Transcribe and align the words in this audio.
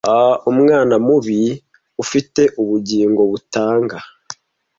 Umwana 0.51 0.95
mubi 1.05 1.41
ufite 2.03 2.41
ubugingo 2.61 3.21
butanga 3.31 3.97